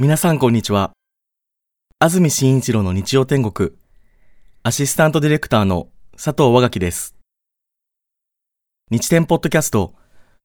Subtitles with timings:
[0.00, 0.92] 皆さんこんにちは。
[1.98, 3.70] 安住紳一郎の日曜天国、
[4.62, 7.16] アシスタントディレクターの佐藤和垣です。
[8.92, 9.96] 日天ポッドキャスト、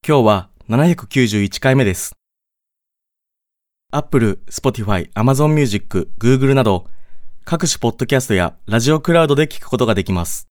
[0.04, 2.16] 今日は791回目です。
[3.92, 6.88] Apple、Spotify、Amazon Music、Google など、
[7.44, 10.48] 各種ポッドキャストやラジオクラウドで聞くことができます。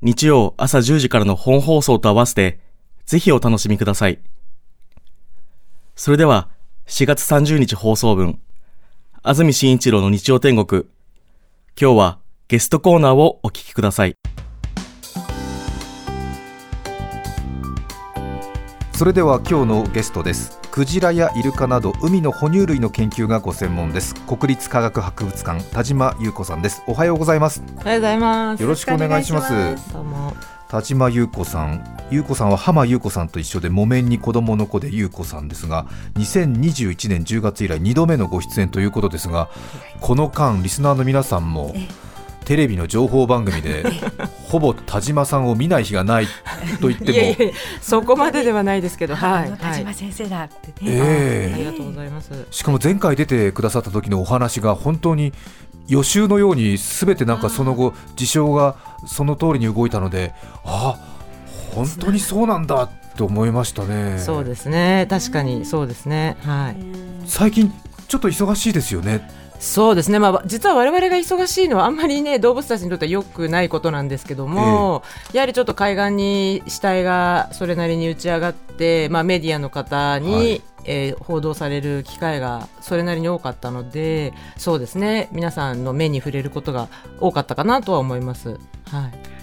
[0.00, 2.60] 日曜朝10時からの本放送と合わせて、
[3.04, 4.20] ぜひお楽しみください。
[5.96, 6.48] それでは、
[6.86, 8.38] 4月30日放送分、
[9.22, 10.84] 安住紳一郎の日曜天国。
[11.78, 14.14] 今日はゲストコーナーをお聞きください。
[18.94, 20.60] それでは今日のゲストです。
[20.70, 24.14] クジラやイルカなど海の哺乳類の研究がご専門です。
[24.24, 26.84] 国立科学博物館田島優子さんです。
[26.86, 27.64] おはようございます。
[27.78, 28.62] おはようございます。
[28.62, 29.92] よろしくお願いします。
[29.92, 30.36] どうも
[30.68, 31.96] 田島優子さん。
[32.10, 39.48] 優子さんは浜優子さんと一緒で木綿に子供の子で優子さんですが2021年10月以来2度目のご出演ということですが
[40.00, 41.74] この間リスナーの皆さんも
[42.44, 43.82] テレビの情報番組で
[44.48, 46.26] ほぼ田島さんを見ない日がない
[46.80, 47.36] と言ってもいやいや
[47.80, 52.46] そこまでではないですけど、はい、田島先生だってね、えー、ありがとうございます。
[52.52, 55.32] しかも前回出てくださった時のお話が本当に
[55.88, 60.34] 予習のようにすべてなんかその後事象がその通りに動いたので
[60.64, 60.96] あ
[61.74, 64.18] 本当にそうなんだって思いましたね。
[64.18, 65.06] そうですね。
[65.10, 66.36] 確かにそうですね。
[66.42, 66.76] はい。
[67.26, 67.72] 最近
[68.08, 69.28] ちょっと忙しいですよね
[69.58, 85.28] そうですね、まあ、実は我々が忙しいのはあんまりね動物たちにとってはよくないことなんですけども、えー、やはりちょっと海岸に死体がそれなりに打ち上がって、まあ、メディアの方に、はい、えー、報道される機会がそれなりに多かったのでそうですね。
[85.32, 86.88] 皆さんの目に触れることが
[87.20, 88.50] 多かったかなとは思います。
[88.50, 88.58] はい。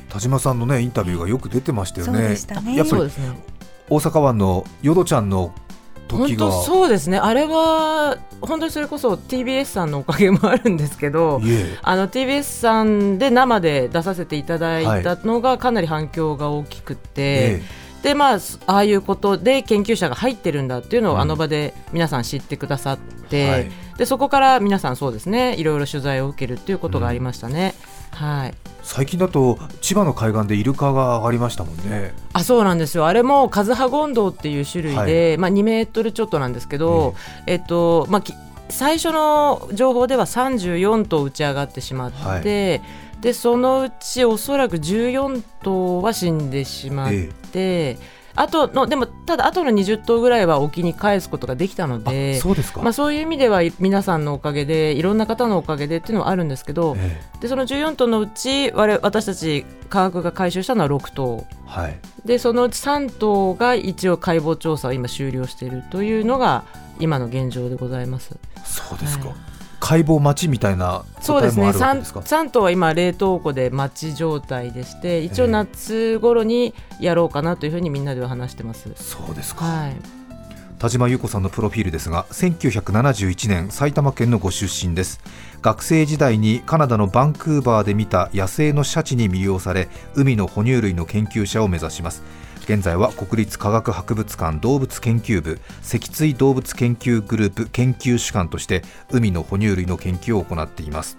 [0.09, 2.36] 田島さんのねインタビューがよく出てましたよね。
[2.61, 2.75] ね。
[2.75, 3.09] やっぱり、ね、
[3.89, 5.53] 大阪湾の淀ちゃんの
[6.09, 7.17] 本当そうですね。
[7.17, 11.41] あれは本当にそれこそ TBS さんのおかげもあるんですけど
[11.81, 17.61] あの TBS さんで生で出させていただいたのがかなり反響が大きくて。
[18.03, 22.97] でまあ、ああいうことで研究者が入ってるんだっていうのをあの場で皆さん知ってくださっ
[23.29, 27.75] て、うんはい、でそこから皆さんそうですねいろいろ取材を受けるっていうことがありましたね。
[27.78, 28.53] うん、はい。
[28.84, 32.13] 最近だと千葉の海岸でイルカが上がりましたもんね。
[32.34, 33.07] あそうなんですよ。
[33.07, 37.16] あれもカズハゴンドウっていう種類で、はい、まあ、2メートルちょっとなんですけど、
[37.47, 38.23] えっとまあ、
[38.69, 42.41] 最初の情報では34頭打ち上がってしまって、はい、
[43.22, 47.18] でそのうちおそらく14頭は死んでしまって。
[47.56, 66.63] ええあとのでもただあとの20頭ぐらいは沖に返すことができたのでそうですか、まあ、そういう意味では皆さんのおかげでいろんな方のおかげでっていうのはあるんですけど、ええ、でその14頭のうち我私たち科学が回収したのは6頭、はい、でそのうち3頭が一応解剖調査を今終了しているというのが
[66.99, 68.35] 今の現状でございます。
[68.66, 69.53] そうですか、はい
[69.83, 71.67] 解剖待ちみたいなそうですね。
[71.71, 78.89] 3頭は今冷凍庫で待ち状態でして一応夏頃にやろうかなというふうにみんなでは話してます。
[78.95, 79.95] そうですか、はい、
[80.79, 85.19] 田島優子さんのプロフィールですが1971年埼玉県のご出身です。
[85.61, 92.23] 学生時代にカナダのバンクーバーで見た野生のシャチに魅了され海の哺乳類の研究者を目指します
[92.63, 101.18] 現在は国立科学博物館動物研究部脊椎動物研究グループ研究主幹として海の哺乳類の研究を行っています。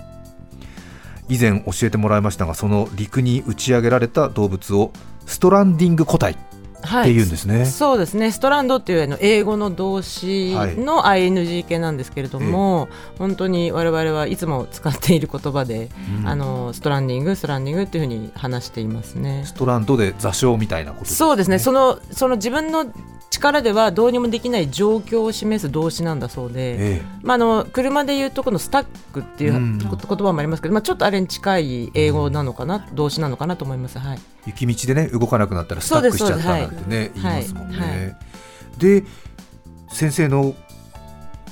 [1.29, 4.93] 以前教えてもらいましたがその陸に打ち上げられた動物を
[5.27, 6.37] ストランディング個体
[6.85, 8.31] っていうんですね、はい、そうですね。
[8.31, 15.89] ストランドっていうの英語の動詞の ING 系なんですけれども、はい、本当に我々はいつも使っている言葉で、
[16.21, 19.15] うん、あのストランディングストランディングっていうふうに話しています。
[19.15, 21.59] ねストランドで座礁みたいなこと、ね、そうですね。
[21.59, 22.87] そのその自分の
[23.35, 37.79] 力ではどうにもできない状況を示す動詞なんだそうで、ええ、まあ、あの車でいうとこのスタックっていう言葉もありますけど、まあ、ちょっとあれに近い英語なのかな、動詞なのかなと思います、はい、雪道でね動かなくなったらスタックしちゃったなんてね、言いますもんね。
[37.79, 38.17] はいはい、
[38.79, 39.05] で
[39.89, 40.55] 先生の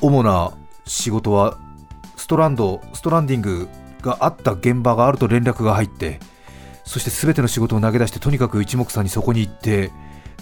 [0.00, 0.52] 主な
[0.84, 1.58] 仕事は
[2.16, 3.68] ストランドストランディング
[4.00, 6.20] があった現場があると連絡が入って
[6.84, 9.92] そしてすべての仕事を投げ出してとにかく一目散にそこに行って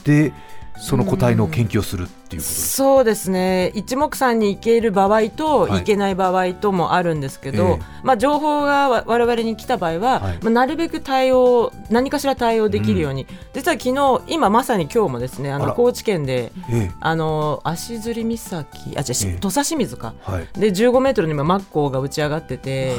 [0.05, 0.33] で
[0.81, 3.71] その個体の研究をするっていうこと、うん、そうですね。
[3.75, 18.67] 一目散に行ける場合と行けない場合ともあるんですけど、はい、まあ、情報がわれわれに来た場合は、はい、まあ、なるべく対応何かしら対応できるように、うん、実は昨日今まさに今日もですねあの高知県で、えあの足摺岬
[18.97, 22.95] あじゃ、え土佐清水か、はい、で15メートルに今マッコウが打ち上がってて、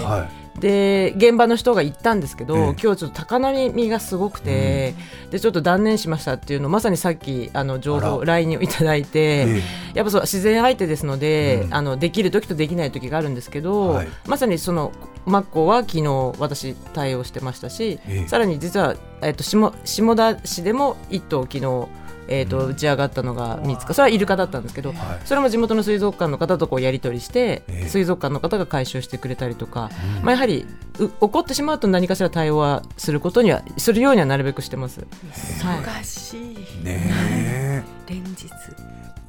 [0.59, 4.93] で現場の人が行ったんですけど、ええ、今日ちょっと高波がすごくて、
[5.25, 9.61] うん、でちょっと断念しましたっていうのをまさにさっきあの情報 LINE をいただいて、え、
[9.93, 14.91] やっぱそう自然相手ですので、うん、あのできる時とできない時があるんですけど、はい、まさにその
[15.25, 21.87] マッコは昨日私対応してましたし、さらに実は、えっと、下下田市でも一頭昨日
[22.33, 24.93] えーと、打ち上がったのが見つかそれはイルカだったんですけど、
[25.25, 29.89] それも地元の水族館の方とこうやり取りして、水族館の方が回収してくれたりとか、
[30.23, 30.65] まあ、やはり
[30.97, 35.05] 起こってしまうと何かしら対応はすることにはするようにはなるべくしてます。
[35.31, 38.49] 忙しい、ね連日。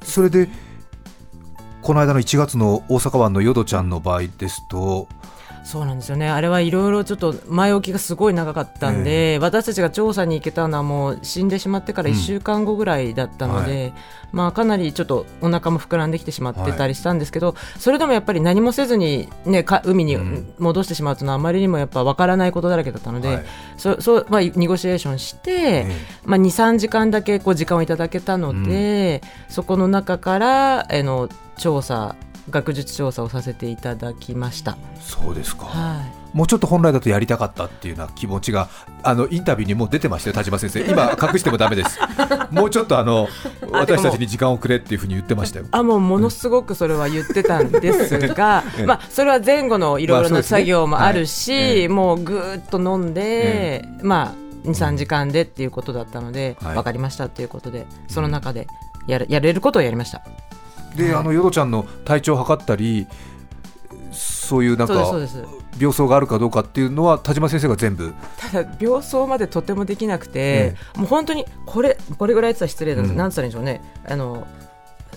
[0.03, 0.47] それで
[1.81, 5.09] この間の1月の大阪湾の淀ちゃんの場合ですと
[5.63, 6.29] そうなんですよね。
[6.29, 13.93] あれはいろいろちょっと前置きがすごい長かったんで、えー、私たちが調査に行けたのはもう死んでしまってから1週間後ぐらいだったので、うんはい、
[14.33, 20.17] まあ、かなりちょっとお腹も膨らんできてしまってたりしたんですけど、はい、それでもやっぱり何もせずに、ね、か海に
[20.59, 23.45] 戻してしまうというのはあまりにもやっぱ分からないことだらけだったので、はい、
[23.77, 32.15] そそうまあ、ニゴシエーションして、えー、まあ、23時間だけこう時間をいただけたので、うん、そこの中からえの調査
[32.49, 34.77] 学術調査をさせていただきました。
[34.99, 36.01] そうですか、は
[36.33, 38.69] い、もうちょっと本来だとやりたかったっていうような気持ちが
[39.03, 40.81] あのインタビューにも出てましたよ田島先生。
[40.89, 41.99] 今隠してもだめです。
[42.51, 43.27] もうちょっとあの
[43.71, 45.65] 私たちに時間をくれっていうふうに言ってましたよ。
[45.71, 58.67] あもうものすごくそれは言ってたんですが、 まあそれは前後のいろいろな作業もあるし、もうぐーっと飲んで、まあ23時間でっていうことだったので、はい、分かりましたっていうことでその中で
[59.07, 60.21] やるやれることをやりました。
[60.95, 63.07] で、あのヨドちゃんの体調を測ったり
[64.11, 64.93] そういうなんか
[65.79, 68.13] 病巣があるかどうかっていうのは田島先生が全部。
[68.37, 73.81] ただ病巣までとてもできなくて、ええ、もう本当にこれこれぐらい言ったら失礼なんです、うん、なんつったらいいんでしょうね。
[74.07, 74.47] あの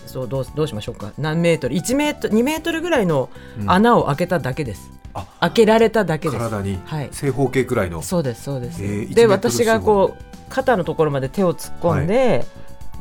[0.07, 1.13] そうどうどうしましょうか。
[1.19, 3.29] 何メートル？1メートル2メートルぐらいの
[3.67, 6.39] 穴を開けただけです、うん、開けられただけです。
[6.39, 8.01] 体に、はい、正方形くらいの。
[8.01, 12.47] そうですそうです、えー、で私がこう肩のところまで手を突っ込んで、はい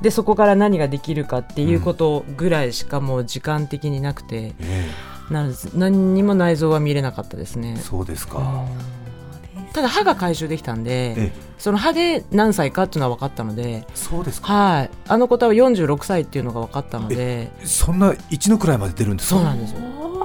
[0.02, 4.54] でそこから何ができるかっていうことぐらいしかもう時間的になくて、
[5.30, 7.78] うん、な何にも内臓は見れなかったですね。
[7.78, 8.66] そうですか、
[9.76, 14.54] ただ歯が回収できたんでその歯で何歳かっていうのは分かったのでそうですか。
[14.54, 14.90] はい。
[15.08, 19.36] あの方は46歳っていうのが分かったのでそんな1のくらいまで出るんですか？
[19.36, 19.80] そうなんですよ。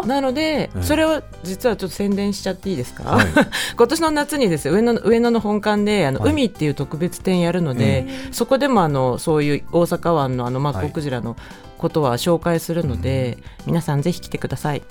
[0.07, 3.27] なので、それを実はちょっと宣伝しちゃっていいですか、はい、
[3.77, 11.37] 今年の夏にです上野上野の本館であの、はい、海っていう特別展やるので、そこでもあのそういう大阪湾のあのマッコウクジラの
[11.81, 14.83] ことは紹介するので、うん、皆さんぜひ来てください。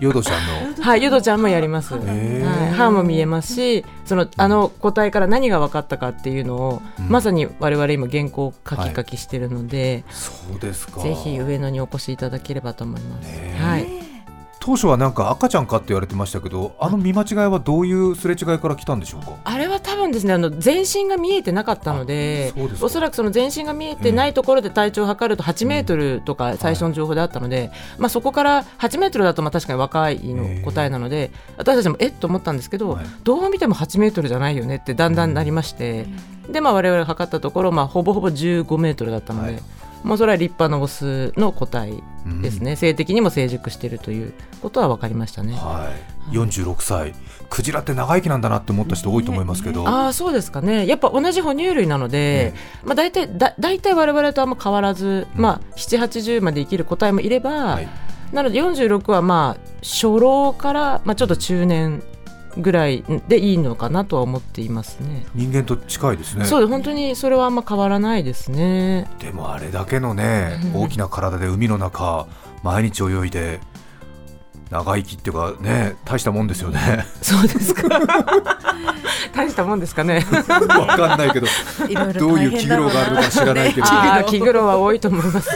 [0.00, 0.82] ヨドちゃんの。
[0.82, 1.94] はい、ヨドちゃんもやります。
[1.94, 11.00] はい、歯も見えますし、そのあの個体から何が分かったかっていうのを、うん、まさに我々今原稿書き書きしてるので、はい、そうですか。
[11.00, 13.28] ぜひ上野にお越しいただければと思います。
[13.62, 14.01] はい。
[14.64, 19.32] 当初はなんか赤ちゃんかって言われてましたけどあの見間違いはどういうすれ違いから来たんでしょうか？
[19.42, 36.06] あれは多分ですねあの全身が見えてなかったのでおそらくその全身が見えてないところで体調を測ると8メートルとか最初の情報であったので、まあ、そこから8メートルだとまあ確かに若いの答えなので私たちもえっと思ったんですけど、どう見ても8メートルじゃないよねってだんだんなりまして、
[36.48, 39.60] でまあ我々が測ったところ、まあ、ほぼほぼ15メートルだったので。
[40.02, 42.02] もうそれは立派なオスの個体
[42.40, 45.54] ですね、うん、性的にも成熟しているということは分かりましたね。
[45.54, 45.90] は
[46.30, 47.14] い、46歳。
[47.50, 50.86] クジラって長生きなんだなって思った人多いと思いますけど、ああそうですかね。
[50.86, 57.88] やっぱ同じ哺乳類なので、まあ、大体だ大体我々とあんま変わらず、うん、まあ、780まで生きる個体もいれば、はい、
[58.32, 62.02] なので46はまあ初老から、まあ、ちょっと中年
[62.58, 72.26] ぐらいでいいのかなとは思っていますね人間と近いですねそう本当にそれはあんま変わらないですねでもあれだけのね大きな体で海の中
[72.62, 73.60] 毎日泳いで
[74.70, 77.04] 長生きっていうかね大したもんですよね。
[77.20, 78.00] そうですか。
[79.34, 80.24] 大したもんですかね。
[80.30, 81.46] わかんないけど、
[82.18, 83.86] どういう気苦労があるのか知らないけど。
[83.86, 85.50] あ気苦労は多いと思います。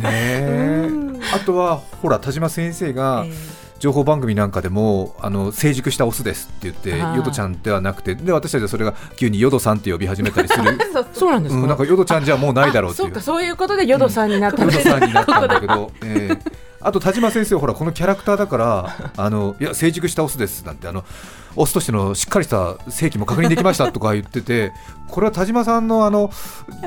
[0.00, 0.88] ね
[1.34, 3.24] あとはほら田島先生が。
[3.26, 10.78] えー情報番組なんかでもあの成熟したオスですって言ってヨドちゃんではなくてで私たちはそれが急にヨドさんって呼び始めたりする。
[11.12, 11.56] そうなんです。
[11.56, 13.08] か、うん、なんかヨドちゃんじゃもうないだろうっていう。
[13.08, 16.38] そうかそういうことでヨドさんになったうん、ヨドさんになったんだけど、 えー、
[16.80, 21.02] あと田島先生ほらこのキャラクターだからあのいや成熟したオスですなんてあの
[21.56, 24.72] オスとしてのしっかりした正規も確認できましたとか言ってて
[25.08, 26.30] これは田島さんのあの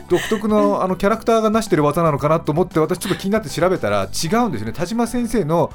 [0.08, 4.72] 独特のあのキャラクターが成してる技なのかなと思って私ちょっと気になって調べたら違うんですね。
[4.72, 5.74] 田島先生の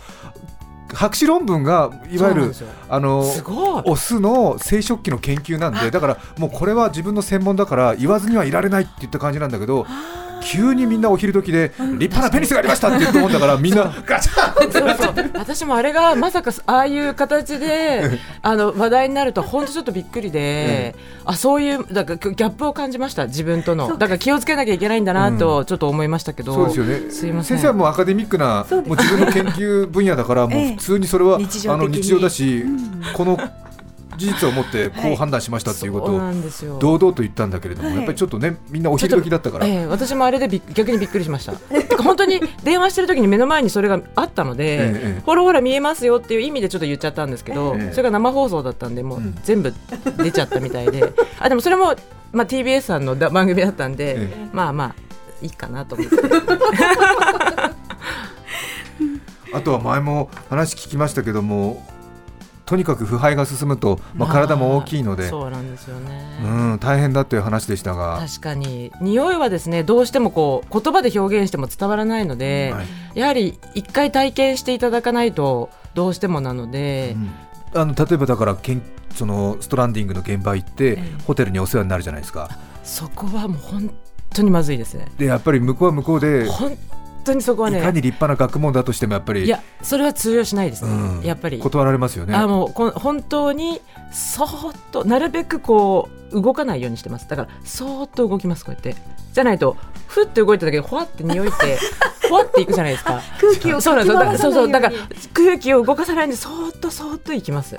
[0.94, 2.54] 博士論文がいわゆる
[2.88, 3.22] あの
[3.86, 9.86] オスの生殖器の研究なんでだからもうこれは自分の専門だから言わずにはいられないって言った感じなんだけど
[10.40, 20.94] 急にみんなお昼時で立派なペニスがありましたって言うと思うんだから みんなガチャンそうそう私もあれがまさかああいう形で あの話題になると本当ちょっとびっくりで、
[21.24, 23.96] あそういうだからギャップを感じました自分との。
[23.96, 27.10] だから気をつけなきゃいけないんだなとちょっと思いましたけど、そうですよね。
[27.10, 27.58] すいません。
[27.58, 32.64] 先生はもうアカデミックなもう自分の研究分野だからもう 普通にそれは、あの日常だし、
[33.14, 33.38] この
[34.16, 41.54] 事実を持ってこう判断しましたっていうことを堂々と言ったんだけれども、やっぱりちょっとねみんなお昼時だったから、え私もあれでび逆にびっくりしました。
[42.02, 49.72] 本当に電話してる時に目の前にそれがあったので、えほらほら見えますよっていう意味でちょっと言っちゃったんですけど、それが生放送だったんでもう全部
[50.18, 51.94] 出ちゃったみたいで、あでもそれも、
[52.32, 54.94] まあ、TBS さんの番組だったんで、まあまあ
[55.42, 56.16] いいかなと思って。
[59.52, 61.84] あとは前も話聞きましたけども
[62.70, 68.24] とにかく腐敗が進むと、まあ、体も大きいので、そうなんですよね、うん、大変だという話でしたが。
[68.24, 77.16] 確かに匂いはですねどうしてもこう言葉で表現しても伝わらないので、はい、やはり一回体験していただかないとどうしてもなので。
[77.74, 78.82] うん、あの例えばだからけん
[79.16, 82.56] そのストランディングの現場行って、えホテルにお世話になるじゃないですか。
[82.84, 83.90] そこはもう本
[84.32, 85.06] 当にまずいですね。
[85.18, 86.78] でやっぱり向こうは向こうで本
[87.24, 90.84] 当にそこはねいかに立派な学問だとしてもやっぱりいやそれは通用しないです。
[90.84, 91.58] ね、うん、やっぱり。
[91.58, 92.34] 断られますよね。
[92.34, 97.28] あもうこ本当にそーっとなるべくこう動かないようにしてます。
[97.28, 98.96] だからそーっと動きますこうやって。
[99.32, 99.76] じゃないと
[100.08, 101.78] ふって動いただけでほわって匂いって
[102.28, 103.20] ほわっていくじゃないですか。
[103.40, 104.94] 空気をそうなんですそうそうだから
[105.34, 107.78] 空気を動かさないんでそーっとそーっといきます。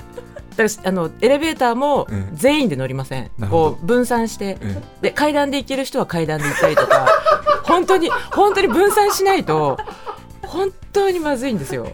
[0.56, 7.08] だからあのエレベーターも全員で乗りません、うん、こう分散して、うん、で階段で行ける人は階段で行ったりとか。
[7.64, 9.78] 本当に本当に分散しないと
[10.52, 11.88] 本当にまずいんですよ。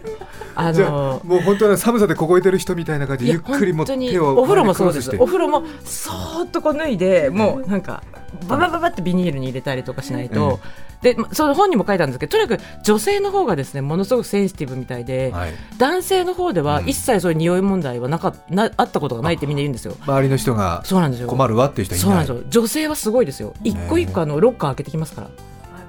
[0.55, 8.03] あのもう本当に寒さで凍えてる人みたいな感じでゆっくりも手をお風呂もそうですお風呂もそーっとこう脱いでもうなんか
[8.49, 10.59] ババババってビニールに入れたりとかしないと、
[11.01, 25.29] でその本にも書いたんですけどとにかく女性の方がですねものすごくセンシティブみたいで、はい、男性の方では一切そういう匂い問題はなかなあったことがないってみんな言うんですよ周りの人が困るわっていう人いないそうなんですよ女性はすごいですよ一個一個あのロッカー開けてきますから。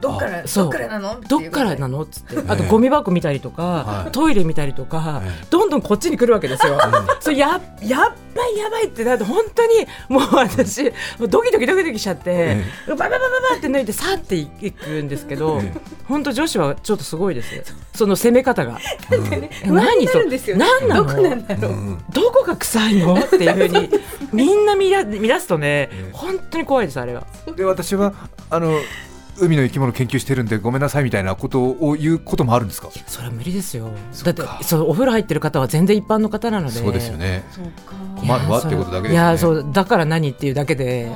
[0.00, 1.20] どっからどっからなの？
[1.20, 2.02] どっからなの？
[2.02, 2.36] っつって。
[2.48, 6.78] あとゴミ箱見たりとか、トイレ見たりとか、どんどんこっちに来るわけですよ。
[7.20, 10.84] それややっばいやばいってなって本当にもう私
[11.18, 12.56] ドキドキドキドキしちゃって、
[12.88, 15.60] バババババって抜いてさっていくんですけど、
[16.06, 17.62] 本当女子はちょっとすごいですよ。
[17.94, 18.78] その攻め方が。
[19.66, 20.18] 何そ
[20.56, 21.06] 何なの？
[21.06, 23.14] どこなんだろう、どこが臭いの？
[23.14, 23.90] っていうふうに
[24.32, 27.26] みんな見出すとね本当に怖いですあれは。
[27.56, 28.14] で私は
[28.48, 28.78] あの
[29.40, 32.90] 海の生き物研究してるんでごめんなさいみたいなことを言うこともあるんですか？
[33.06, 33.90] それは無理ですよ。
[34.24, 36.72] だってそうお風呂入ってる方は全然一般の方なので。
[36.72, 37.44] そうですよね。
[38.16, 41.10] 困るわってことだけです、ね、いやそうだから何っていうだけで、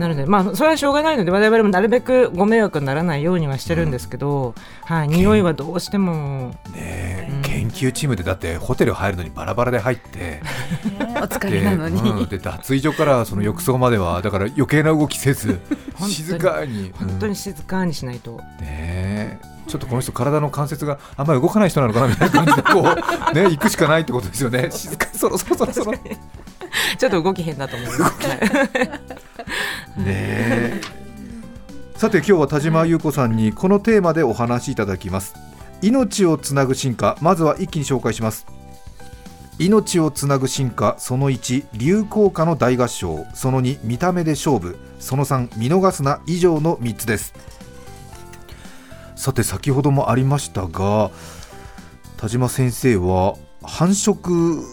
[0.00, 4.54] なので、まあ、それはしょうがないので、我々もなるべくご迷惑にならないようにはしてるんですけど、
[4.88, 6.54] うん、はい、匂いはどうしても。
[6.72, 10.40] ね、うん、研究チームでだってホテル入るのにバラバラで入って、
[11.20, 15.60] お疲れなのに、うん、で脱衣所からその浴槽まではだから余計な動きせず
[16.08, 18.40] 静かに本当に静かにしないと。
[18.58, 24.70] ねちょっとこの人体の関節があんまり動かない人なのかなみたいな感じでこうね 行くしかないってことですよね。
[24.70, 25.92] 静かそろそろそろそろ。
[26.98, 29.29] ちょっと動き変だと思います。
[29.96, 30.80] ね
[31.96, 35.34] さて今日は田島優子さんにこのテーマでお話しいただきます。
[35.82, 38.46] 命をつなぐ進化まずは一気に紹介します。
[39.58, 43.26] 命をつなぐ進化その1流行歌の大合唱。
[43.34, 44.78] その2見た目で勝負。
[44.98, 47.34] その3見逃すな以上の3つです。
[49.20, 51.10] さて先ほどもありましたが
[52.16, 54.64] 田島先生は繁殖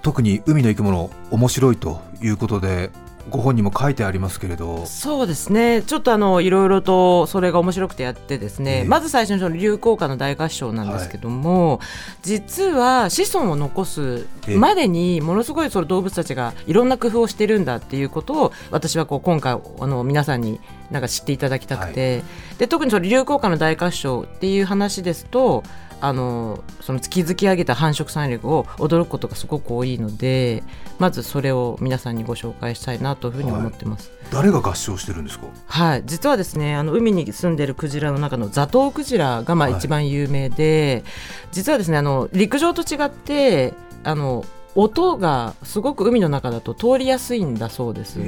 [0.00, 2.90] 特に海の生き物面白いということで
[3.30, 4.84] ご本にも書いてありますけれど。
[4.86, 5.82] そうですね。
[5.82, 11.86] ちょっとあのいろいろとそれが面白くてやってですね、えー、まず最初の流行歌の大合唱なんですけども、はい、
[12.22, 20.60] 実は子孫を残すまでにものすごいその動物たちがいろんな工夫をしてるんだっていうことを私はこう今回あの皆さんに
[20.94, 22.22] なんか知っていただきたくて、は
[22.54, 25.64] い、で特にその流行歌の大合唱っていう話ですと
[26.00, 30.62] あのその築き上げた繁殖産力を驚くことがすごく多いので
[30.98, 35.46] まずそれを皆さんにご紹介したいなというふうに思ってます、はい、誰が合唱してるんですか？
[35.66, 36.02] はい。
[36.04, 41.12] 実はですねあの海に住んでるクジラの中のザトウクジラがまあ一番有名で、はい、
[41.52, 43.72] 実はですねあの陸上と違って
[44.04, 44.44] あの
[44.76, 48.20] 音がすごく海の中だと通りやすいんだそうです。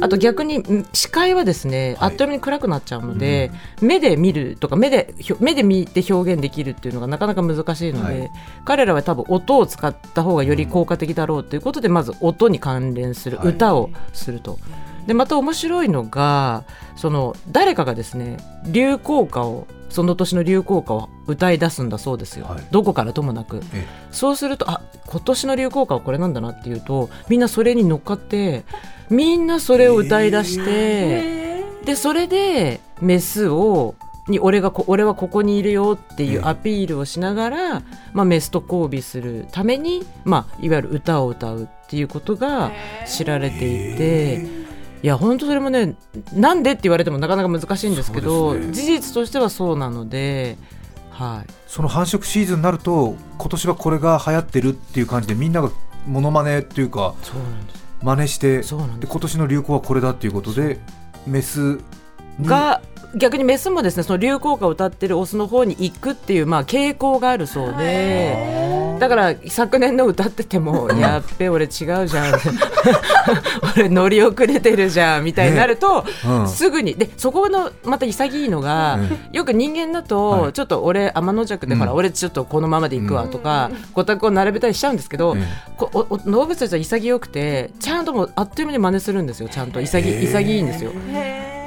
[0.00, 0.62] あと逆に
[0.92, 3.50] 視界はですね、あっという間に暗くなっちゃうので、
[3.80, 8.30] うん、目で見るとか目で目で見て表現できるっていうのがなかなか難しいので、はい、
[8.64, 14.52] 彼らは多分音を使った方がより効果的だろうということで、まず音に関連する歌をすると。
[14.52, 14.58] は
[15.04, 16.64] い、でまた面白いのが
[16.96, 23.62] その誰かがですね流行歌をその年の流行歌を歌い出すんだそうですよ、はい、どこからともなく、
[24.10, 28.64] そうするとあ今年の流行歌はこれなんだなっていうとみんなそれに乗っかって
[29.10, 33.94] みんなそれを歌い出して、えー、でそれでメスを
[34.28, 37.82] に俺がこ俺はここにいるよっていうアピールをしながら、
[38.14, 42.72] まあ、メスと交尾するために、まあ、いわゆる歌を歌うっていうことが
[43.06, 44.64] 知られていて。
[45.02, 45.96] いや本当それもね
[46.32, 50.56] なんでって言われてもなかなか難しいんですけど、ね、事実としてはそうなので、
[51.14, 55.70] はい、その繁殖シーズンになると今年はこれが流行ってるっていう感じでみんなが
[56.06, 57.14] ものまねっていうか
[58.02, 58.66] 真似してで
[59.06, 60.80] 今年の流行はこれだっていうことで
[61.26, 61.78] メス
[62.42, 62.82] が
[63.16, 68.64] 逆にメスもですねその流行歌を歌ってるオスの方に行くっていうまあ傾向があるそうで。
[68.98, 72.06] だから昨年の歌ってても やっべ俺違うじゃん。
[73.76, 76.04] 俺乗り遅れてるじゃんみたいになると、
[76.46, 85.36] すぐにでそこのまた潔いのが、うん、よく人間だと、ちょっと俺天の弱で、ほら俺ちょっとこのままでいくわとか、ごたくを並べたりしちゃうんですけど、
[86.26, 89.80] 動物たちは潔くてちゃんともあっという間に真似するんですよちゃんと。
[89.80, 90.92] 潔潔いんですよ。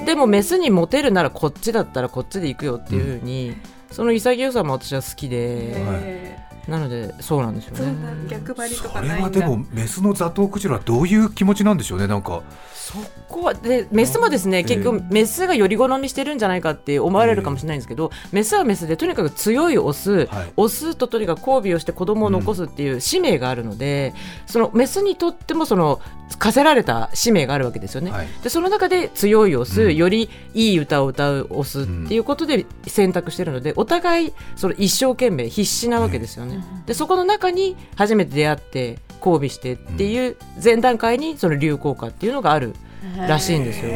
[0.07, 3.57] でもメスにモテるならこっちだったらこっちで行くよっていうふうに、
[3.91, 6.46] その潔さも私は好きで。
[6.67, 7.95] なのでそうなんですよね。
[8.29, 12.41] 逆張りとかそれはでもメスのザトウクジラはどういう気持ちなんでしょうねなんか。
[12.73, 12.93] そ
[13.27, 24.13] こはでメスもですね、結局メスがより好みしてるんじゃないかって思われるかもしれないんですけど、メスはメスでとにかく強いオス、はい、オスととにかく交尾をして子供を残すっていう使命があるので、
[24.47, 25.99] うん、そのメスにとってもその
[26.39, 28.11] 課せられた使命があるわけですよね。
[28.11, 36.56] はい、でその中で強いオス、うん、よりいい歌を歌うオスっていうことで選択してるので、お互いその一生懸命必死なわけですよね。
[36.85, 42.73] でそこの中に初めて出会って交尾してっていう前段階にその流行歌っていうのがある
[43.17, 43.91] らしいんですよ。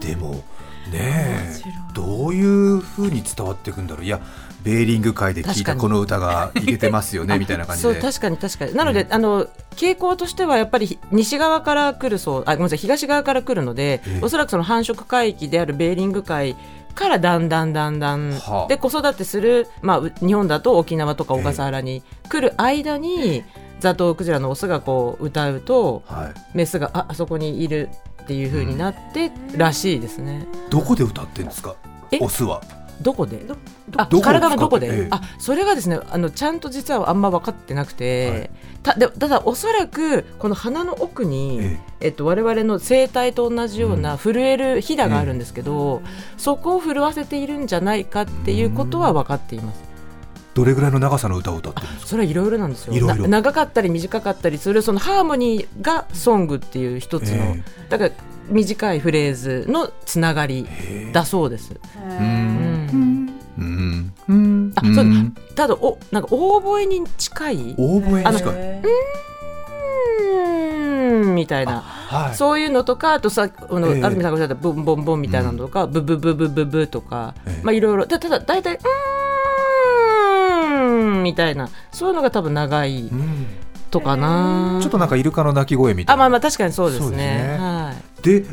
[0.00, 0.44] でも
[0.90, 1.62] ね
[1.94, 4.04] どういうふうに伝わっていくんだろう。
[4.04, 4.20] いや
[4.64, 7.92] ベーリング界で聞いたこの歌がいけてますよね みたいな感じで。
[7.92, 8.74] そう確かに確かに。
[8.74, 9.46] なので、うん、あの
[9.76, 16.56] 傾向としてはやっぱり西側から来るそうあごめんなさい東側から来るので、おそらくその繁殖海域であるベーリング海
[16.94, 23.44] からだんだんだんだん、はあ、で子育てする、まあ、日本だと沖縄とか小笠原に来る間に、
[23.80, 27.90] ザトウクジラのオスがこう歌うと、はい、メスがああそこにいる
[28.22, 30.46] っていうふうになってらしいですね。
[30.70, 31.74] どこで歌ってんですか？
[32.20, 32.62] オスは
[33.00, 33.40] どこで？
[33.96, 38.50] あ体のどこで、ええ、あそれがですねあのちゃんと実はあんま分かってなくて、はい、
[38.82, 41.94] たでただおそらくこの鼻の奥に、ええ。
[42.04, 46.04] えっと、我々の声帯と同じような震えるひだがあるんですけど、うん、
[46.36, 49.82] そこを震わせているんじゃないかっていうことは分かっています。
[50.52, 52.08] どれぐらいの長さの歌を歌ってるんですか？
[52.10, 53.14] それはいろいろなんですよ。
[53.16, 57.56] 長かったり短かったりするそのハーモニーがソングっていう一つの、
[57.88, 58.10] だから
[58.50, 60.68] 短いフレーズのつながり
[61.12, 61.72] だそうです。
[63.58, 64.12] うん。
[64.28, 64.72] うん。
[64.74, 65.04] あそう
[65.54, 67.74] ただおなんかオーボエに近い？
[67.78, 68.54] オーボエに近い。
[71.20, 78.06] うんみたいな、はい、そういうのとかあとさあの、えー、安住さんがおっしゃったブンボンボンみたいなのとか、うん、ブブブブブブとか、えー、まあいろいろ。
[78.06, 78.78] ただ大体
[80.76, 81.68] うんみたいな。
[81.92, 83.10] そういうのが多分長い。
[83.90, 86.24] とかな、ちょっとなんかイルカの鳴き声みたいな。
[86.24, 88.44] あまあまあ確かにそうですね、ね、はい、で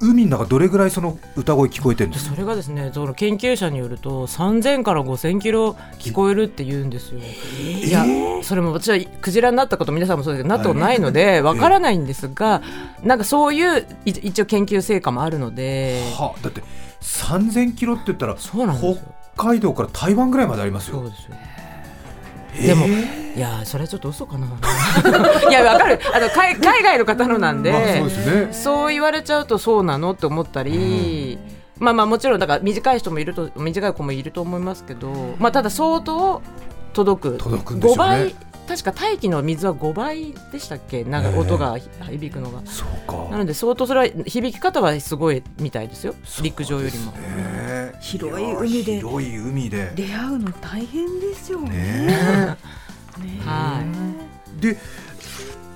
[0.00, 7.20] 海の中どれぐらいその歌声聞こえてるんですそれがですねその研究者によると3000から5000キロ聞こえるって言うんですよ。
[7.20, 8.04] いや
[8.42, 12.62] それも私はクジラになったこと皆さんもそうですけどなったことないのでわからないんですが、
[13.02, 16.00] なんかそういう一応研究成果もあるので。
[16.14, 16.62] はだって
[17.00, 18.98] 3000キロって言ったらそうなんですよ
[19.34, 20.98] 北海道から台湾ぐらいまでありますよ。
[20.98, 21.36] そうですよ
[22.66, 24.46] でも、いやそれはちょっと嘘かな。
[25.48, 26.00] いやわかる。
[26.12, 31.38] あの海海外の方のなんでまあそうですね、そう言われちゃうとそうなのって思ったり、
[31.78, 36.42] うん、まあまあもちろんだから短い人もいると短い子もいると思いますけど、まあ、ただ相当
[36.92, 37.38] 届く。
[37.38, 41.02] 届くんでしょう、ね、5倍確か大気の水は5倍でしたっけ？
[41.04, 43.28] なんか音が響くのが、そうか。
[43.30, 49.92] なので相当それは響き方はすごいみたいですよ陸上よりも、ね、広い海で広い海で。
[49.94, 51.70] 出会うの大変ですよね。
[51.70, 52.56] ね
[53.44, 53.82] は
[54.58, 54.60] い。
[54.60, 54.76] で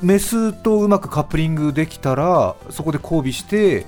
[0.02, 3.86] メスとうまくカップリングできたらそこで交尾して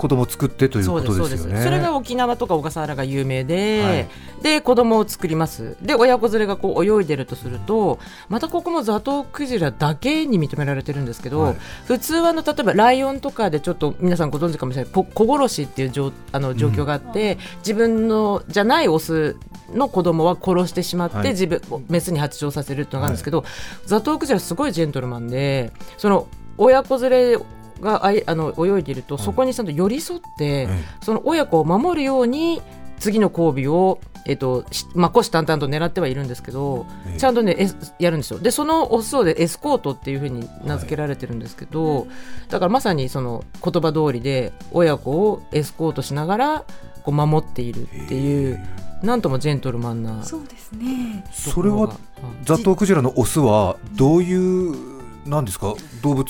[0.00, 1.62] 子供を作ってということですよね。
[1.62, 4.08] それが沖縄とか小笠原が有名で、はい、
[4.42, 5.76] で子供を作ります。
[5.82, 7.98] で親子連れがこう泳いでるとすると
[8.30, 15.04] またここもザトウクジラだけに認められてるんですけど、はい、普通はの例えばライオンとかでちょっと皆さんご存知かもしれない子
[15.36, 19.36] 殺しっていう状あの状況があって、うん、自分のじゃないオス
[19.74, 21.60] の子供は殺してしまって、はい、自分
[21.90, 23.44] メスに発情させるっていうのがあるんですけど、
[23.84, 27.38] ザトウクジラすごいジェントルマンでその親子連れ
[27.80, 30.68] があいあの泳いでいると、そこにちゃんと寄り添って、
[31.02, 32.62] その親子を守るように
[32.98, 34.64] 次の交尾をえっと
[34.94, 38.38] まあ、虎視眈々と狙ってはいるんですけど、えちゃんとねやるんですよ。
[38.38, 42.08] でそのオスをでエスコートっていうふうに名付けられてるんですけど、はい、
[42.48, 46.64] だからまさにその言葉通りで親子をエスコートしながら
[47.02, 48.60] こう守っているっていう。
[49.02, 51.24] なんともジェントルマンなそうですね。
[51.32, 51.96] それは
[52.42, 55.74] ザトウクジラのオスはどういう何ですか？
[56.02, 56.26] 動物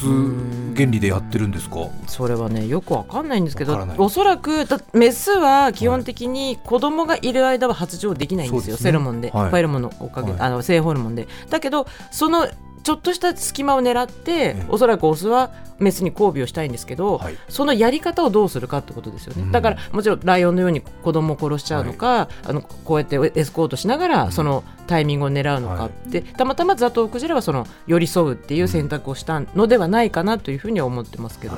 [0.76, 1.88] 原理でやってるんですか？
[2.07, 11.29] それはねよくわかんないんですけどおそらくメスは基本的に子供がいる間は発情できないんですよ、はい、セロモンで、はい、ファイロモンのおかげ、はい、あの性ホルモンで。
[11.48, 12.48] だけどその
[12.83, 31.57] ちょっとした隙間を狙って、おそらくオスはメスに交尾をしたいんですけど、はい、そのやり方をどうするかってことですよね、うん、だからもちろんライオンのように子供を殺しちゃうのか、はい、あのこうやってエスコートしながらそのタイミングを狙うのかって、はい、たまたまザトウクジラはその寄り添うっていう選択をしたのではないかなというふうには思ってますけど。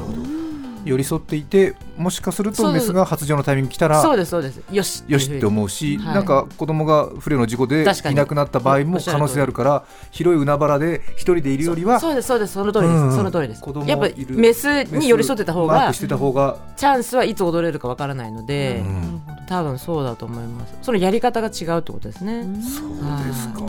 [0.85, 4.61] 寄り添っていてもしかするとメスが発情のタイミング来たらそうですそうです。
[4.71, 5.05] よし。
[5.07, 12.55] よしって思うし、はい、なんか子供が不慮の事故でいなくなった場合も可能性あるから広い海原で一人でいるよりはそうですそうです。
[12.55, 13.62] その通りです、うん、その通りです。
[13.87, 20.75] やっぱメスに寄り添ってた方がしてた方がチャンスはいつ踊れるかわからないので、うん、多分そうだと思います。
[20.83, 22.88] そのやり方が違うってことですね、そう
[23.27, 23.62] ですか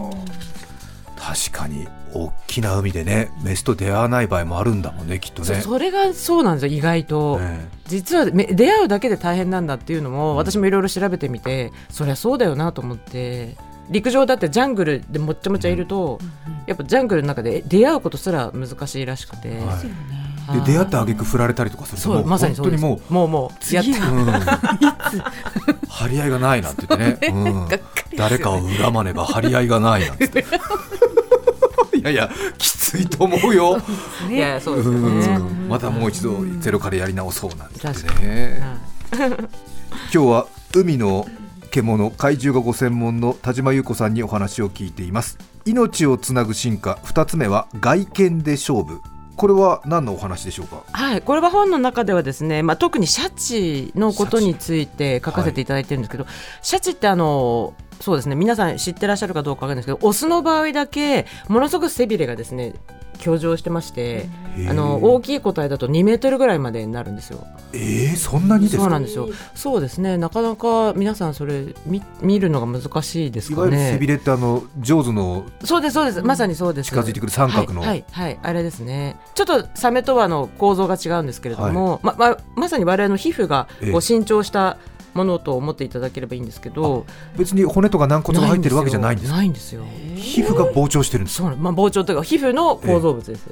[1.24, 5.62] 確かに大きな海でねメスと出会わない場合もあるんだもんねきっとね。
[5.62, 13.56] それがそうなんですよ意外と、ね、実は出会うだけで大変なんだっていうのも、私もいろいろ調べてみてそりゃそうだよなと思って。
[13.90, 16.18] 陸上だってジャングルでもっちゃもちゃいると、
[16.68, 19.50] やっぱジャングルの中で出会うことすら難しいらしくて。
[19.50, 20.14] はい。
[20.52, 23.86] で出会った挙句振られたりとかするとまさに本当にもうもうもうやっ
[25.88, 27.68] 張り合いがないなんて言ってね、 うん、
[28.18, 30.28] 誰かを恨まねば張り合いがないなんてい
[32.04, 33.82] やいやきついと思うよ。
[34.30, 35.40] いやそうですね。
[35.70, 37.88] またもう一度ゼロからやり直そうなんて
[38.22, 38.62] ね。
[39.14, 39.50] 今
[40.10, 41.28] 日は海の
[41.72, 49.02] 獣怪獣がご専門の田島優子さんにお話を聞いています命をつなぐ進化2つ目は外見で勝負
[49.36, 50.84] これは何のお話でしょうか？
[50.92, 56.28] はい、これは本の中ではですね、まあ特にシャチのことについて書かせていただいてるんですけど、
[56.62, 62.74] シャチってあのそうですね皆さん知ってらっしゃるかどうかわかんないですけどオスの場合だけものすごく背びれがですね
[63.24, 64.28] 居上してまして
[64.70, 67.48] あの大きい個体だと2メートルぐらいまでになるんですよ。
[67.74, 69.30] えー、そんなにそうなんですよ。
[69.56, 70.18] そうですね。
[70.18, 73.68] なかなか皆さんそれ見見るのが難しいですかね。
[73.68, 76.90] いわゆる背びれってあの上手のそうですそうですまさにそうです。
[76.90, 79.18] 近づいてくる三角の、はい、はい、はい、あれですね。
[79.34, 87.06] ちょっとサメとはの構造が違うんですけれども、はい、まままさに我々の皮膚がこう伸長した、えーものと思っていただければいいんですけど
[87.38, 89.84] 別に骨とか軟骨が入ってるわけじゃないんですないんですよ。
[90.16, 93.48] 皮膚が膨張してるんですそう、まあ、膨張というか皮膚の構造物です。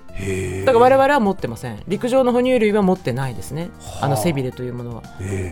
[0.65, 1.82] だから我々は持ってません。
[1.88, 3.69] 陸上の哺乳類は持ってないですね。
[4.02, 4.08] あ。
[4.08, 5.04] の背びれというものは。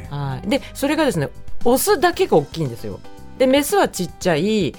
[0.09, 0.47] はい。
[0.47, 1.29] でそれがですね
[1.65, 2.99] オスだけが大きいんですよ。
[3.37, 4.73] でメスはちっちゃい。
[4.73, 4.75] お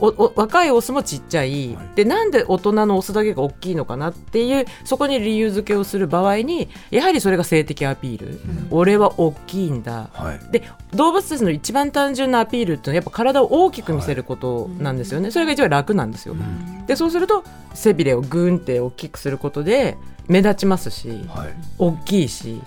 [0.00, 10.62] 若いオスもちっちゃい、はい、でなんで大人のオスだけが大きいのかなっていうそこに理由付けをする場合にやはりそれが性的アピール、うん、俺は大きいんだ、はい、で
[10.94, 19.96] 動物たちの一番単純なアピールっていうのはやっぱ体を大きく見せることなんですよね、はい、それが一番楽なんですよ、うん、でそうすると背びれをグーンって大きくすることで
[20.28, 21.28] 目立ちますし、
[21.76, 22.62] 大きいし、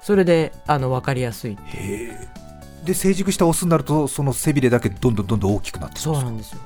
[0.00, 1.58] それであの分かりやすい。
[2.84, 6.60] で成熟したオスになるとその背びれだけどんどんどんどん大きくなってそうなんですよ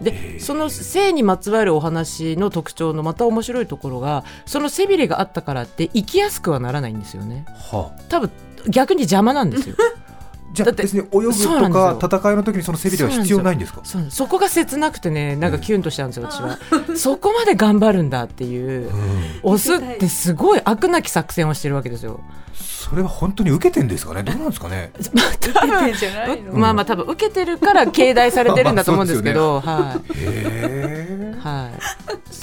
[0.00, 8.30] でその性にまつわるお話の特徴のまた面白いところがその背びれがあったからって生きやすくはならないんですよね、はあ、多分
[8.68, 9.76] 逆に邪魔なんですよ
[10.52, 13.82] じゃあ別に泳ぐとか戦いの時にその背びれは必要ないんですか？
[14.10, 16.58] そこが切なくてねなんかキュンとしちゃうんですよ、私は。
[16.96, 18.90] そこまで頑張るんだっていう、
[19.42, 22.20] オスってすごい悪なき作戦をしてるわけですよ。
[22.54, 24.22] それは本当に受けてんですかね？
[24.22, 24.90] どうなんですかね？
[26.52, 31.70] まあまあ多分受けてるから敬大されてるんだと思うんですけど、はい、は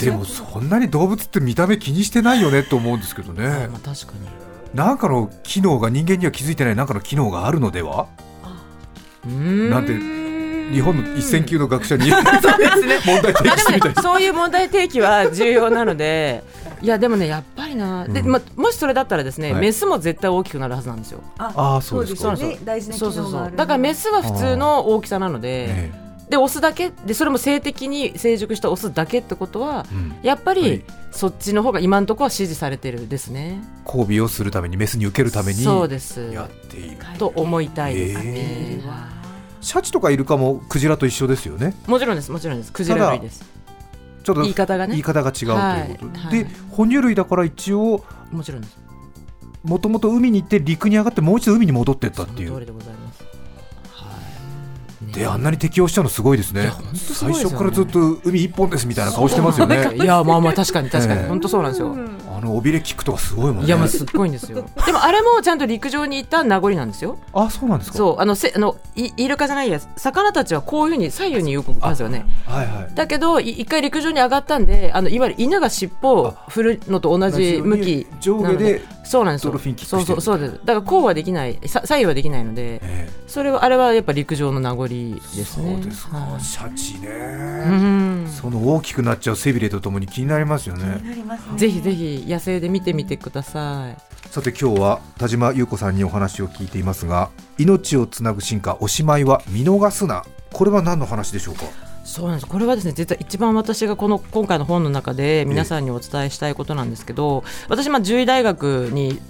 [0.00, 4.45] い、でもそんなに動物って見た目気にしてないよねと思うんですけどね、まあ、確かに
[4.76, 8.08] 何かの機能が人間には気づいてない何かの機能があるのでは？
[9.24, 9.94] なんて
[10.72, 16.44] 日本の一線級の学者に 問題提起してみたい、ね、そういう問題提起は重要なので。
[16.82, 21.22] いやでもねやっぱりな、うん、でまもしそれだったらですね、はい、メスも絶対大きくなるはずなんですよ。
[21.38, 22.34] ああそうですか。
[22.34, 23.52] ね、大事なそうそうそう。
[23.56, 25.90] だからメスは普通の大きさなので。
[26.28, 33.62] でオスだけでそれも性的に成熟したオスだけってことは、うん、やっぱり、はい、そっちの方が今のところは支持されてるですね。
[33.86, 36.32] 交尾をするためにメスに受けるためにそうです。
[36.32, 36.96] やっている。
[37.18, 38.18] と思いたいです。
[38.18, 38.92] ね、えー、
[39.60, 41.74] シャチとかイルカもクジラと一緒ですよね？
[41.86, 42.72] もちろんですもちろんです。
[42.72, 43.44] クジラ類です。
[44.24, 44.94] ちょっと言い方がね。
[44.94, 48.76] 言い方が違うということで、はい、哺乳類だから一応もちろんです。
[49.62, 52.52] もともと海に行って陸に上がってもう一度海に戻っていったっていう。
[52.52, 53.05] 通りでございます
[55.16, 56.70] であんなに適応したのすごいですね。
[56.94, 59.90] 最初からずっと海一本ですみたいな顔してますよね。
[59.96, 61.96] いやまあまあ確かに確かに、本当そうなんですよ
[62.36, 63.66] あの尾びれ聞くとかすごいもんね。
[63.66, 64.68] いやまあすっごいんですよ。
[64.84, 67.18] でもあれもちゃんと陸上に行った名残なんですよ。
[67.32, 67.98] あそうなんですか？
[67.98, 72.26] そうあのせあのイイルカじゃないや魚たちはこういうふうに左右に動くんですよね。
[72.46, 79.58] はいはいだけど一回陸上に上がったんであのいわゆる犬が尻尾を振るのと同じ向き上下でそうなんですよ。
[79.58, 80.52] そうそうそうです。
[80.64, 81.58] だからこうはできない。
[81.64, 85.80] 左右はできないので、えー、それはあれはやっぱ陸上の名残ですね。
[85.80, 91.24] ですか、はい、シャチね、うん、その大きくなっちゃう背びれとともに気になりますよね、ね、
[91.56, 94.28] ぜひぜひ野生で見てみてください。
[94.30, 100.24] さて今日は田島優子さんにお話を聞いていますが命をつなぐ進化おしまいは見逃すな。
[100.52, 101.64] これは何の話でしょうか？
[102.04, 102.46] そうなんです。
[102.46, 109.20] これはですね実は一番私がこの今回の本の中で皆さんにお伝えしたいことなんですけど、私、まあ、獣医大学に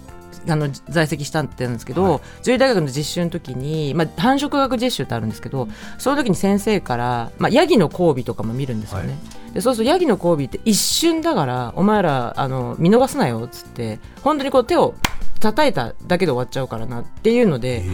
[0.48, 14.94] あの在籍したってんですけど、はい、獣医大学の実習の時に、まあ、繁殖学実習ってあるんですけどその時に先生から、まあ、ヤギの交尾とかも見るんですよね、はい、でそうするとヤギの交尾って一瞬だからお前らあの見逃すなよっつって本当にこう手を
[15.40, 17.84] 叩いただけで終わっちゃうからなっていうので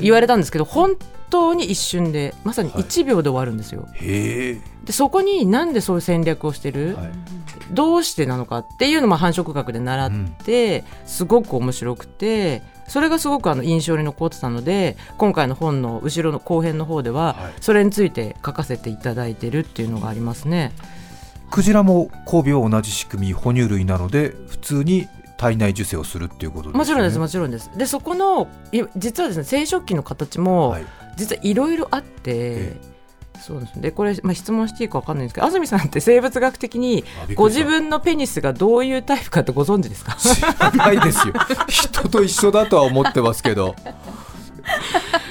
[0.00, 0.96] 言われたんですけど本
[1.30, 3.82] 当に一瞬でまさに1秒で終わるんですよ。
[3.82, 4.60] はい、で
[4.92, 7.10] そこになんでそういう戦略をしてる、はい、
[7.70, 10.10] どうしてなのかっていうのも繁殖学で習っ
[10.44, 20.72] て、うん、すごく面白くてそれがすごくあの印象に残ってたので今回の本の後ろの後編の方では、それについて書かせていただいてるっていうのがありますね。
[21.50, 25.08] クジラも交尾は同じ仕組み哺乳類なので普通に
[25.38, 27.70] 体内受精をするっていうことです、ね、もちろんですもちろんです。
[27.74, 28.48] でそこの
[28.96, 30.76] 実はですね生殖器の形も、
[31.16, 31.54] 実はい。
[31.54, 32.76] ろいろあって、
[33.40, 37.04] そうですでこれ、まあ、質問していいか分かんないんですけど安住さんって生物学的に
[37.36, 40.16] ご自分のペニスがどういうタイプかってご存知ですか？
[40.16, 41.34] 知らないですよ。
[41.68, 43.76] 人と一緒だとは思ってますけど。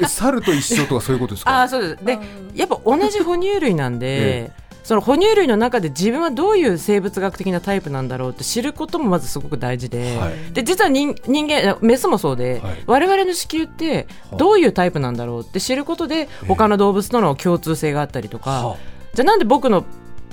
[0.08, 1.64] 猿と一緒とかそういうことですか？
[1.64, 2.06] あそうです。
[2.06, 2.18] で
[2.56, 10.18] やっぱ同じ哺乳類なんで、ええその哺乳類の中で自分はどういう生物学的なタイプなんだろうって知ることもまずすごく大事で。
[10.18, 18.78] はい、で実は人人間メスもそうで、はい、我々の子宮ってどういうタイプなんだろうって知ることで他の動物との共通性があったりとか、
[19.14, 19.84] じゃあなんで僕の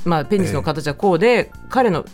[0.05, 2.05] まあ、ペニスの形はこうで、彼の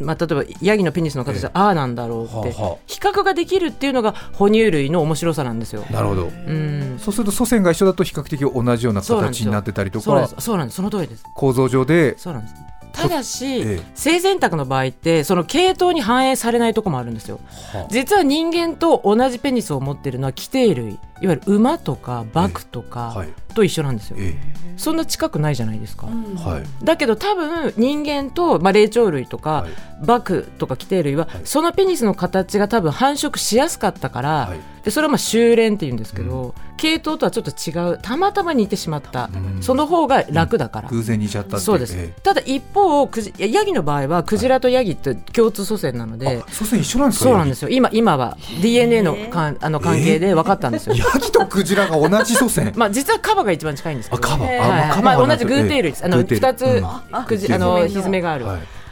[0.00, 2.52] まあ、例えばヤギのペニスの形はああなんだろうって、
[2.86, 5.84] 比較ができるっていうのが哺乳類の面白さなんですよ。
[5.90, 10.04] なるほど、うん、そうすると祖先が一緒だと比較的同じような形になってたりとか
[10.38, 10.76] そうなんです。
[10.76, 11.24] その通りです。
[11.34, 12.54] 構造上でそうなんです。
[12.92, 17.38] ただし、ええ、性選択の場合ってその系統に反映されないところもあるんですよ、
[17.72, 24.34] はあ、実は人間と同じペニスを持っているのは規定類いわゆる馬とかバクとか、と一緒なんですよ、え
[24.76, 34.52] そんな近くないじゃないですか、はい、だけど多分人間と、まあ、霊長類とか、はい、バクとか規定類は、はい、そのペニスの形が多分繁殖しやすかったから、
[34.84, 47.68] でそれはまあ修練っていうんですけど、うん、系統とはちょっと違うたまたま似てしまった、うん、その方が楽だから、うん、偶然似ちゃったそうです、えー、ただ一方クジヤギの場合はクジラとヤギって共通祖先なので、祖先一緒なんですかそうなんですよ。
[47.68, 52.72] 今今は DNA のかあの関係で分かったんですよ、ギとクジラが同じ祖先。
[52.76, 55.02] まあ実はカバが一番近いんですけど、カバ、はい。
[55.02, 56.82] まあ、同じ偶定類です、あの二つ、
[57.26, 58.46] くじあのひずめがある、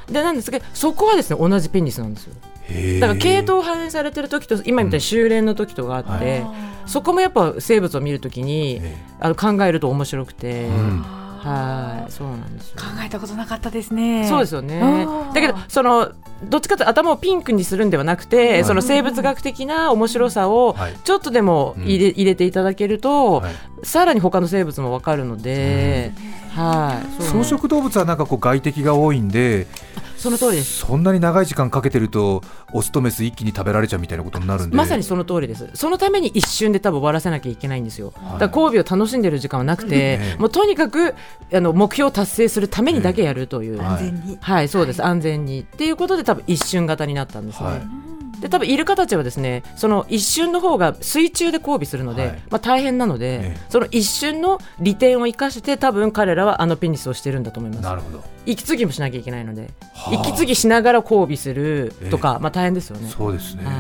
[0.09, 2.35] でなんですけどそこはですね同じペニスなんですよ。
[3.01, 6.45] だから系統反映されてる時と今みたいに修練の時とがあって、
[6.87, 8.81] そこもやっぱ生物を見るときに
[9.21, 10.69] あの考えると面白くて。
[11.47, 14.29] はい、そうなんです考えたことなかったですね。
[14.29, 15.07] そうですよね。
[15.33, 16.13] だけど、その
[16.45, 23.55] どっちかというと頭をピンクにするんではなくて、はい、その生物学的な面白さをちょっとでも入れ,、入れていただけると、はい、
[23.85, 26.13] さらに他の生物もわかるので、
[26.57, 27.23] はい。
[27.23, 29.67] 草食動物はなんかこう外敵が多いんで。
[30.17, 30.79] その通りです。
[30.79, 32.43] そんなに長い時間かけてると
[32.73, 34.77] オスとメス一気に食べられちゃうみたいなことになるんで。
[34.77, 35.69] まさにその通りです。
[35.75, 41.15] そのために一瞬で多分終わらせなきゃいけないんですよ、はい、だから交尾を楽しんでる時間はなくて、 ね、もうとにかく
[41.53, 44.69] あの目標を達成するためにだけやるという、ね、安全にはい。
[44.69, 45.61] そうです、安全に。
[45.61, 57.83] っていうことで多分一瞬型になったんですね、はいで多分イルカたちはですねその一瞬の方が水中で交尾するので、はい、まあ、大変なので、ええ、その一瞬の利点を生かして多分彼らはあのペニスをしてるんだと思います。
[57.83, 58.23] なるほど。
[58.45, 63.09] 息継ぎもしなきゃいけないので、はあ、息継ぎしながら交尾するとか、え、まあ、大変ですよね。
[63.09, 63.73] そうですね、は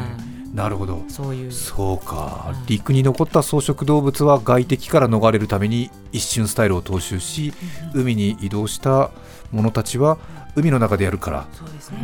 [0.56, 1.04] なるほど。
[1.08, 1.52] そういう。
[1.52, 7.52] そうか、陸に残った草食動物は外敵から逃れるために一瞬スタイルを踏襲し、
[7.94, 9.10] 海に移動した
[9.52, 10.18] 者たちは
[10.56, 11.46] 海の中でやるから、ね、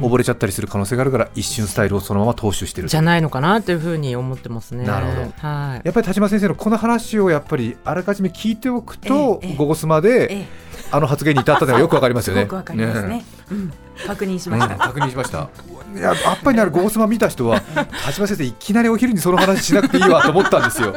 [0.00, 4.84] 溺れちゃったりする可能性があるから一瞬スタイルをそのまま踏襲してるじゃないのかなというふうに思ってますね。
[4.84, 10.46] なるほど、はい、やっぱり田島先生のこの話をやっぱりあらかじめ聞いておくと、ええ、ゴゴスマで、え、
[10.90, 12.42] あの発言に至ったのはよくわかりますよね。
[12.42, 13.08] よくわかりますね。
[13.08, 13.72] ねうん、
[14.06, 14.74] 確認しました。
[14.74, 15.48] うん、確認しました。
[15.94, 20.94] いややっぱりなるゴゴスマ見た人は田島先生いきなりお昼にその話しなくていいわと思ったんですよ。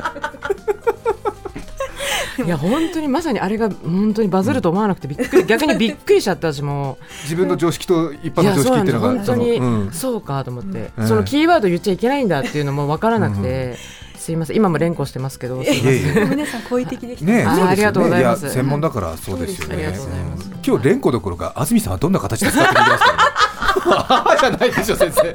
[2.43, 5.45] いや本当にまさにあれが本当にバズると思わなくてびっくり。
[5.47, 6.97] 逆にびっくりしちゃった私も。
[7.23, 13.77] 自分の常識と一般の常識っていうのが本当に、うん、そうかと思って、うん、そのキーワード言っちゃいけないんだっていうのも分からなくて。
[14.17, 14.55] すいません。
[14.55, 18.49] 今も連呼してますけど皆さん好意的でねありがとうございます。
[18.49, 19.93] 専門だからそうですよね。
[20.65, 23.35] 今日連呼どころか安住さんはどんな形ですかって聞きますか
[24.39, 25.33] じゃないでしょ先生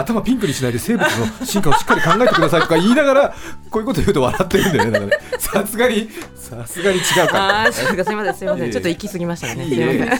[0.00, 1.06] 頭ピンクにしないで生物
[1.40, 3.34] の進化をしっかり考えてくださいとか言いながら
[3.70, 5.16] こういうこと言うと笑ってるんだよね。
[5.38, 10.18] さすがにさすがに違うかあすみませんすみませんちょっと行き過ぎましたね。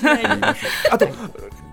[0.91, 1.09] あと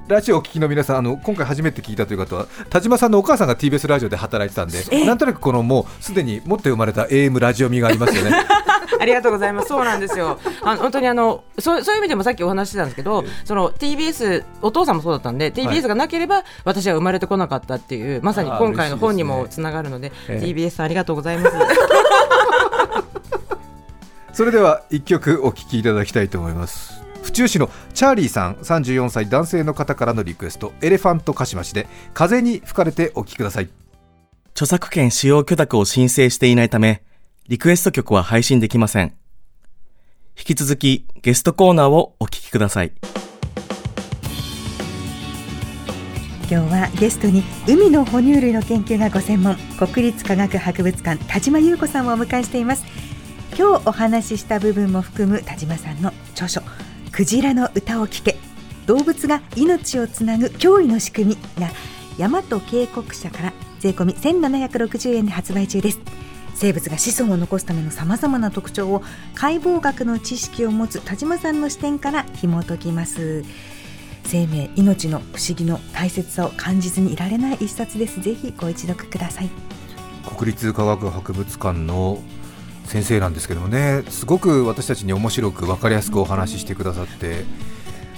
[0.07, 8.31] ラジオを聞きの皆さんあの今回初めて聞いたという方は田島さんのお母さんが TBS ラジオで働いてたんでなんとなくこのもうすでに持って生まれた AM ラジオ味がありますよね
[8.99, 9.67] ありがとうございます。
[9.67, 10.39] そうなんですよ。
[10.63, 21.55] あの本当にあのそうそういう意味でもさっきお話してたんですけど、その TBS お父さんもそうだったんで、TBS がなければ私は生まれてこなかったっていうまさに今回の本にもつながるので、でね、TBS ありがとうございます。
[24.33, 27.06] それでは一曲お聴きいただきたいと思います。
[27.27, 33.69] 府中市のチャーリーさん34歳男性の方からのリクエストエレファントカシマシで風に吹かれてお聴きください
[34.51, 37.03] 著作権使用許諾を申請していないため
[37.47, 39.13] リクエスト曲は配信できません。
[40.37, 42.91] 引き続きゲストコーナーをお聞きください。
[46.49, 52.85] 今日はゲストに海の哺乳類の研究がご専門国立科学博物館田島優子さんをお迎えしています
[53.57, 56.61] 今日お話しした部分も含む田島さんの著書
[57.17, 58.37] クジラの歌を聞け。
[58.85, 61.71] 動物が命をつなぐ驚異の仕組みが
[62.19, 65.99] 大和渓谷社から税込み1760円で発売中です。
[66.53, 69.01] 生物が子孫を残すためのさまざまな特徴を
[69.33, 73.43] 解剖学の知識を持つ田島さんの視点から紐解きます。
[74.25, 78.21] 生命命の不思議の大切さを感じずにいられない一冊です。
[78.21, 79.49] ぜひご一読ください。
[80.37, 82.21] 国立科学博物館の
[82.87, 87.43] 先生なんですけどもねすごく私たちに面白く分かりやすくお話ししてくださって、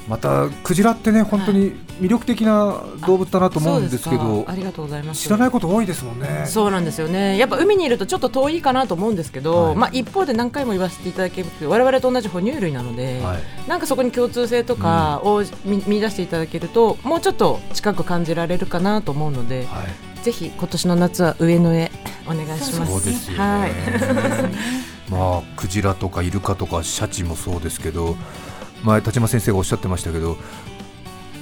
[0.10, 5.22] またクジラってね本当に魅力的な動物だなと思うんですけど、ありがとうございます。
[5.22, 6.46] 知らないこと多いですもんね。
[6.48, 7.38] そうなんですよね。
[7.38, 21.92] やっぱ海にいるとちょっと遠いかなと思うんですけど、はい、まあ一方で何回も言わせていただける我々と同じ哺乳類なので、はい、なんかそこに共通性とかを見,、見出していただけるともうちょっと近く感じられるかなと思うので、はい、ぜひ今年の夏は上野へ
[22.26, 22.92] お願いします。
[22.92, 23.72] そうですよね、はい、
[25.12, 28.18] まあクジラとかイルカとかシャチもそうですけど、
[28.84, 30.38] 前立間先生がおっしゃってましたけど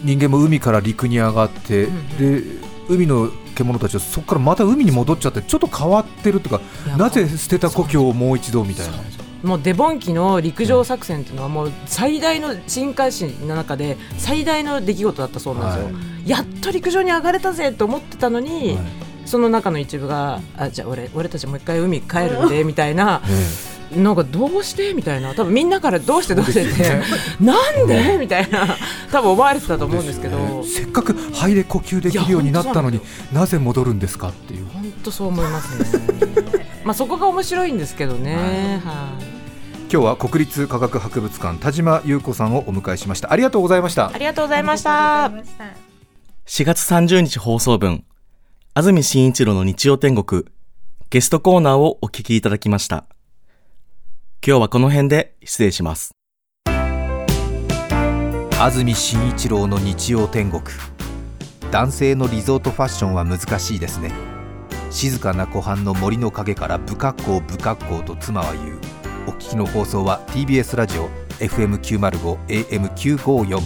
[0.04, 2.44] 人間も海から陸に上がって、うん、で
[2.90, 6.62] 海の獣たちはそこからまた海に戻っちゃってちょっと変わってるとか
[6.98, 8.94] なぜ捨てた故郷をもう一度みたいな。
[9.44, 18.86] もうデボン期の陸上作戦というのはもう最大の新海史の中で最大の出来事だったそうなんですよ、はい、やっと陸上に上がれたぜと思ってたのに、はい、
[19.26, 23.22] その中の一部があじゃあ俺俺たちもう一回海帰るんでみたいな、
[23.96, 27.04] なんかどうしてみたいな多分みんなからどうしてどうしてって、ね、
[27.40, 28.18] なんで？
[28.18, 28.76] みたいな
[29.12, 33.00] 多分思われてたと思うんですけど、ね、せっかく肺で呼吸できるようになったのに
[33.32, 34.66] なぜ戻るんですかっていう。
[34.68, 36.57] 本当そう思いますね
[36.88, 38.80] まあそこが面白いんですけどね。
[38.82, 39.22] はい、
[39.82, 43.34] 今日は国立科学博物館田島優子さんをお迎えしました。
[43.34, 44.10] ありがとうございました。
[44.10, 45.30] ありがとうございました。
[46.46, 48.06] 4月30日放送分。
[48.74, 50.46] 安住紳一郎の日曜天国。
[51.10, 53.04] ゲストコーナーをお聞きいただきました。
[54.42, 56.12] 今日はこの辺で失礼します。
[58.62, 60.64] 安住紳一郎の日曜天国。
[61.70, 64.37] 男性のリゾートファッションは難しいですね
[64.90, 68.80] 静かな湖畔の森の陰から不格好不格好と妻は言う。
[69.28, 73.62] お聞きの放送は TBS ラジオ FM905 AM954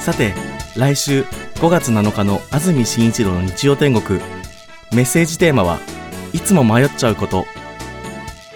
[0.00, 0.34] さて
[0.76, 1.22] 来週
[1.56, 4.18] 5月7日の安住紳一郎の日曜天国。
[4.92, 5.78] メッセージテーマは
[6.32, 7.44] いつも迷っちゃうこと。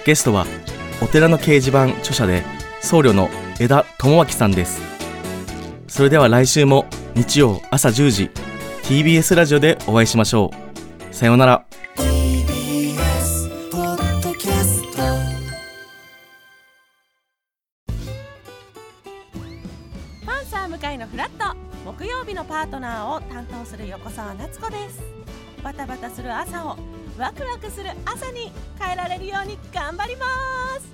[0.04, 0.46] ゲストは
[1.02, 2.42] お寺の掲示板著者で
[2.80, 3.28] 僧侶の
[3.60, 4.93] 枝智明さんです。
[5.94, 8.30] それでは来週も日曜朝10時
[8.82, 10.50] TBS ラジオでお会いしましょ
[11.12, 11.14] う。
[11.14, 11.64] さようなら。
[20.26, 21.56] パンサー向かいのフラット。
[21.84, 25.00] 木曜日のパートナーを担当する横澤夏子です。
[25.62, 26.76] バタバタする朝を
[27.16, 30.26] ワクワクする朝に変えられるように頑張りま
[30.80, 30.93] す